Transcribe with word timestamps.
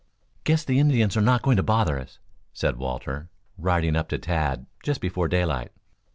"Guess 0.45 0.63
the 0.63 0.79
Indians 0.79 1.15
are 1.15 1.21
not 1.21 1.43
going 1.43 1.57
to 1.57 1.61
bother 1.61 1.99
us," 1.99 2.17
said 2.53 2.77
Walter, 2.77 3.29
riding 3.55 3.95
up 3.95 4.09
to 4.09 4.17
Tad 4.17 4.65
just 4.81 4.99
before 4.99 5.27
daylight. 5.27 5.71